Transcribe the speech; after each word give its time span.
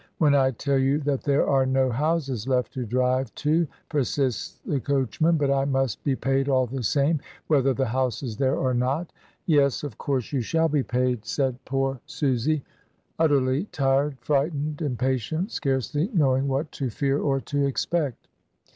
"When 0.17 0.33
I 0.33 0.49
tell 0.49 0.79
you 0.79 0.97
that 1.01 1.21
there 1.21 1.47
are 1.47 1.63
no 1.63 1.91
houses 1.91 2.47
left 2.47 2.73
to 2.73 2.87
drive 2.87 3.35
tol" 3.35 3.67
persists 3.87 4.59
the 4.65 4.79
coachman, 4.79 5.37
"but 5.37 5.51
I 5.51 5.65
must 5.65 6.03
be 6.03 6.15
paid 6.15 6.49
all 6.49 6.65
the 6.65 6.81
same, 6.81 7.19
whether 7.45 7.71
the 7.71 7.85
house 7.85 8.23
is 8.23 8.35
there 8.37 8.55
or 8.55 8.73
not" 8.73 9.13
"Yes, 9.45 9.83
of 9.83 9.99
course 9.99 10.33
you 10.33 10.41
shall 10.41 10.69
be 10.69 10.81
paid," 10.81 11.23
said 11.27 11.63
poor 11.65 11.99
THREE 12.07 12.27
MILES 12.29 12.47
ALONG 12.47 12.47
THE 12.47 12.53
ROAD. 12.55 12.57
I 12.57 12.57
7 12.57 12.61
I 12.63 12.81
Susy, 13.27 13.35
Utterly 13.35 13.63
tired, 13.65 14.17
frightened, 14.21 14.81
impatient, 14.81 15.51
scarcely 15.51 16.09
knowing 16.15 16.47
what 16.47 16.71
to 16.71 16.89
fear 16.89 17.19
or 17.19 17.39
to 17.39 17.63
expect. 17.67 18.27